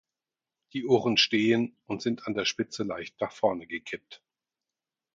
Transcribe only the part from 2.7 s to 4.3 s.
leicht nach vorne gekippt.